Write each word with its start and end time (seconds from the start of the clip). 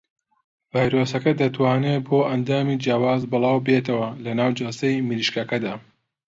ڤایرۆسەکە 0.71 1.31
دەتوانێت 1.41 2.01
بۆ 2.07 2.19
ئەندامی 2.29 2.79
جیاواز 2.83 3.21
بڵاوببێتەوە 3.31 4.07
لە 4.23 4.31
ناو 4.39 4.51
جەستەی 4.59 5.03
مریشکەکەدا. 5.07 5.73